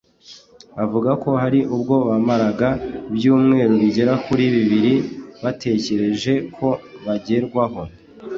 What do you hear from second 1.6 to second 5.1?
ubwo bamaraga ibyumweru bigera kuri bibiri